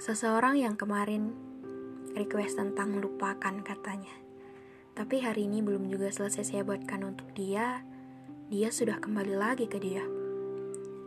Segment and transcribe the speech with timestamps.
[0.00, 1.28] Seseorang yang kemarin
[2.16, 4.16] request tentang lupakan katanya.
[4.96, 7.84] Tapi hari ini belum juga selesai saya buatkan untuk dia,
[8.48, 10.00] dia sudah kembali lagi ke dia.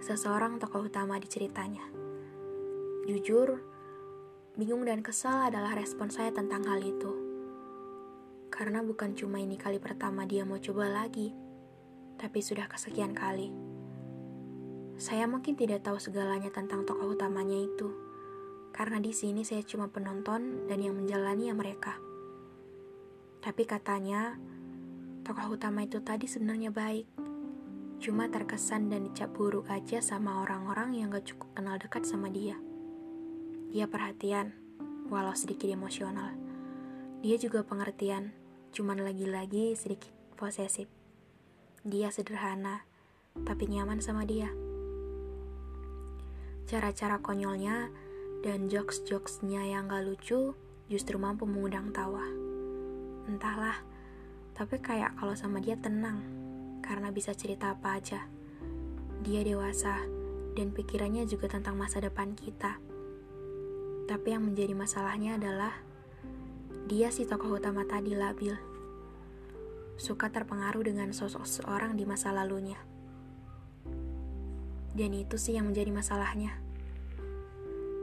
[0.00, 1.84] Seseorang tokoh utama di ceritanya.
[3.04, 3.60] Jujur,
[4.56, 7.12] bingung dan kesal adalah respon saya tentang hal itu.
[8.48, 11.36] Karena bukan cuma ini kali pertama dia mau coba lagi,
[12.16, 13.52] tapi sudah kesekian kali.
[14.96, 18.07] Saya mungkin tidak tahu segalanya tentang tokoh utamanya itu
[18.70, 21.98] karena di sini saya cuma penonton dan yang menjalani ya mereka.
[23.38, 24.36] Tapi katanya,
[25.22, 27.06] tokoh utama itu tadi sebenarnya baik.
[27.98, 32.54] Cuma terkesan dan dicap buruk aja sama orang-orang yang gak cukup kenal dekat sama dia.
[33.74, 34.54] Dia perhatian,
[35.10, 36.34] walau sedikit emosional.
[37.20, 38.30] Dia juga pengertian,
[38.70, 40.86] cuman lagi-lagi sedikit posesif.
[41.82, 42.86] Dia sederhana,
[43.42, 44.50] tapi nyaman sama dia.
[46.68, 47.90] Cara-cara konyolnya
[48.42, 50.54] dan jokes-jokesnya yang gak lucu
[50.86, 52.22] justru mampu mengundang tawa.
[53.28, 53.82] Entahlah,
[54.54, 56.22] tapi kayak kalau sama dia tenang,
[56.80, 58.24] karena bisa cerita apa aja.
[59.26, 60.00] Dia dewasa,
[60.56, 62.78] dan pikirannya juga tentang masa depan kita.
[64.08, 65.74] Tapi yang menjadi masalahnya adalah,
[66.88, 68.56] dia si tokoh utama tadi labil.
[69.98, 72.80] Suka terpengaruh dengan sosok seorang di masa lalunya.
[74.96, 76.67] Dan itu sih yang menjadi masalahnya.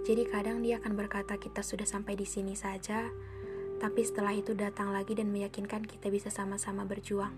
[0.06, 3.10] Jadi kadang dia akan berkata kita sudah sampai di sini saja,
[3.82, 7.34] tapi setelah itu datang lagi dan meyakinkan kita bisa sama-sama berjuang.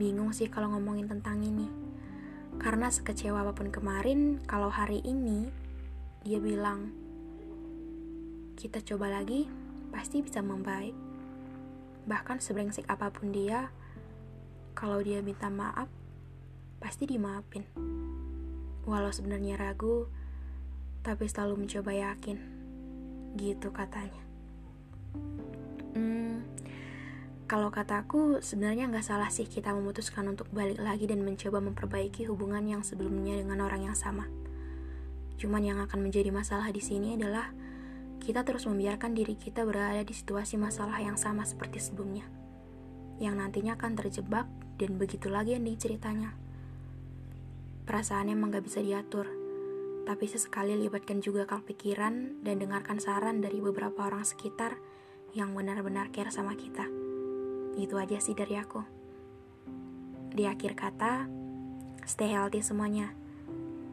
[0.00, 1.68] Bingung sih kalau ngomongin tentang ini.
[2.56, 5.52] Karena sekecewa apa pun kemarin, kalau hari ini
[6.24, 6.88] dia bilang,
[8.56, 9.44] kita coba lagi,
[9.92, 10.96] pasti bisa membaik.
[12.08, 13.68] Bahkan sebrengsek apa pun dia,
[14.72, 15.92] kalau dia minta maaf,
[16.80, 17.68] pasti dimaafin.
[18.88, 20.08] Walau sebenarnya ragu,
[21.02, 22.38] tapi selalu mencoba yakin.
[23.34, 24.22] Gitu katanya.
[25.92, 26.46] Hmm,
[27.50, 32.64] kalau kataku sebenarnya nggak salah sih kita memutuskan untuk balik lagi dan mencoba memperbaiki hubungan
[32.64, 34.30] yang sebelumnya dengan orang yang sama.
[35.36, 37.50] Cuman yang akan menjadi masalah di sini adalah
[38.22, 42.22] kita terus membiarkan diri kita berada di situasi masalah yang sama seperti sebelumnya.
[43.18, 44.46] Yang nantinya akan terjebak
[44.78, 46.30] dan begitu lagi yang ceritanya.
[47.82, 49.41] Perasaan emang gak bisa diatur,
[50.02, 54.78] tapi sesekali libatkan juga akal pikiran dan dengarkan saran dari beberapa orang sekitar
[55.32, 56.84] yang benar-benar care sama kita.
[57.78, 58.82] Itu aja sih dari aku.
[60.32, 61.28] Di akhir kata,
[62.04, 63.14] stay healthy semuanya.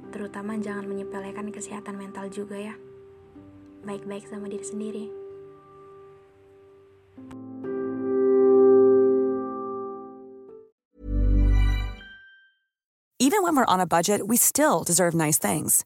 [0.09, 2.75] Terutama jangan menyepelekan kesehatan mental juga ya.
[3.85, 5.05] Baik-baik sama diri sendiri.
[13.19, 15.85] Even when we're on a budget, we still deserve nice things.